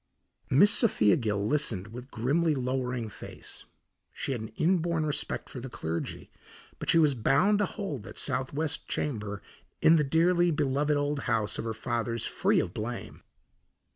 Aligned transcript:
Miss 0.49 0.71
Sophia 0.71 1.15
Gill 1.15 1.45
listened 1.45 1.89
with 1.89 2.09
grimly 2.09 2.55
lowering 2.55 3.07
face. 3.07 3.65
She 4.11 4.31
had 4.31 4.41
an 4.41 4.47
inborn 4.55 5.05
respect 5.05 5.47
for 5.47 5.59
the 5.59 5.69
clergy, 5.69 6.31
but 6.79 6.89
she 6.89 6.97
was 6.97 7.13
bound 7.13 7.59
to 7.59 7.67
hold 7.67 8.01
that 8.05 8.17
southwest 8.17 8.87
chamber 8.87 9.43
in 9.79 9.97
the 9.97 10.03
dearly 10.03 10.49
beloved 10.49 10.97
old 10.97 11.19
house 11.29 11.59
of 11.59 11.65
her 11.65 11.75
fathers 11.75 12.25
free 12.25 12.59
of 12.59 12.73
blame. 12.73 13.21